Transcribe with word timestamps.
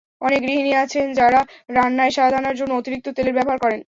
অনেক 0.21 0.39
গৃহিণী 0.45 0.71
আছেন 0.83 1.05
যঁারা 1.13 1.41
রান্নায় 1.75 2.13
স্বাদ 2.15 2.31
আনার 2.39 2.55
জন্য 2.59 2.71
অতিরিক্ত 2.75 3.07
তেলের 3.15 3.37
ব্যবহার 3.37 3.59
করেন। 3.63 3.79